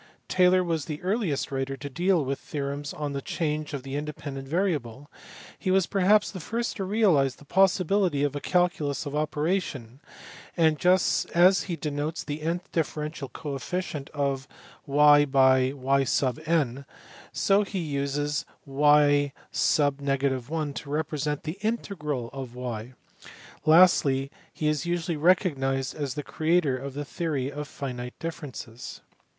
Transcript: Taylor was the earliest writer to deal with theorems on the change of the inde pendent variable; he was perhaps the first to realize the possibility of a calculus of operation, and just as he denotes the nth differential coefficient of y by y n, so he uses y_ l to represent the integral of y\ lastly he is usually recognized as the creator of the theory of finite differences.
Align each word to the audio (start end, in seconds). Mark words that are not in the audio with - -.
Taylor 0.27 0.63
was 0.63 0.85
the 0.85 0.99
earliest 1.03 1.51
writer 1.51 1.77
to 1.77 1.87
deal 1.87 2.25
with 2.25 2.39
theorems 2.39 2.91
on 2.91 3.13
the 3.13 3.21
change 3.21 3.71
of 3.71 3.83
the 3.83 3.95
inde 3.95 4.15
pendent 4.15 4.47
variable; 4.47 5.11
he 5.59 5.69
was 5.69 5.85
perhaps 5.85 6.31
the 6.31 6.39
first 6.39 6.75
to 6.77 6.83
realize 6.83 7.35
the 7.35 7.45
possibility 7.45 8.23
of 8.23 8.35
a 8.35 8.39
calculus 8.41 9.05
of 9.05 9.15
operation, 9.15 9.99
and 10.57 10.79
just 10.79 11.29
as 11.35 11.65
he 11.69 11.75
denotes 11.75 12.23
the 12.23 12.41
nth 12.41 12.63
differential 12.71 13.29
coefficient 13.29 14.09
of 14.09 14.47
y 14.87 15.23
by 15.23 15.71
y 15.71 16.03
n, 16.47 16.83
so 17.31 17.61
he 17.61 17.77
uses 17.77 18.43
y_ 18.67 19.33
l 19.77 20.73
to 20.73 20.89
represent 20.89 21.43
the 21.43 21.59
integral 21.61 22.31
of 22.33 22.55
y\ 22.55 22.93
lastly 23.67 24.31
he 24.51 24.67
is 24.67 24.83
usually 24.87 25.15
recognized 25.15 25.93
as 25.93 26.15
the 26.15 26.23
creator 26.23 26.75
of 26.75 26.95
the 26.95 27.05
theory 27.05 27.51
of 27.51 27.67
finite 27.67 28.17
differences. 28.17 29.01